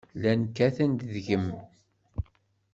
Llan 0.19 0.41
kkaten-d 0.47 0.99
deg-m. 1.13 1.47